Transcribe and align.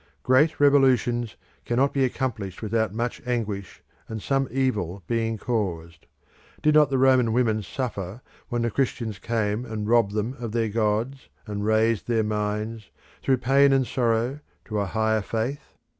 Great 0.23 0.59
revolutions 0.59 1.35
cannot 1.63 1.93
be 1.93 2.03
accomplished 2.03 2.63
without 2.63 2.91
much 2.91 3.21
anguish 3.23 3.83
and 4.07 4.19
some 4.19 4.47
evil 4.49 5.03
being 5.05 5.37
caused. 5.37 6.07
Did 6.63 6.73
not 6.73 6.89
the 6.89 6.97
Roman 6.97 7.33
women 7.33 7.61
suffer 7.61 8.23
when 8.49 8.63
the 8.63 8.71
Christians 8.71 9.19
came 9.19 9.63
and 9.63 9.87
robbed 9.87 10.13
them 10.15 10.35
of 10.39 10.53
their 10.53 10.69
gods, 10.69 11.29
and 11.45 11.63
raised 11.63 12.07
their 12.07 12.23
minds, 12.23 12.89
through 13.21 13.37
pain 13.37 13.71
and 13.71 13.85
sorrow, 13.85 14.39
to 14.65 14.79
a 14.79 14.87
higher 14.87 15.21
faith? 15.21 15.75